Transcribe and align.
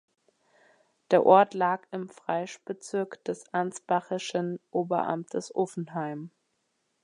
Der 1.11 1.27
Ort 1.27 1.53
lag 1.53 1.85
im 1.91 2.09
Fraischbezirk 2.09 3.23
des 3.23 3.53
ansbachischen 3.53 4.59
Oberamtes 4.71 5.53
Uffenheim. 5.53 6.31